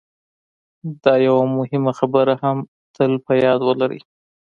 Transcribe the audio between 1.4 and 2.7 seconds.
مهمه خبره هم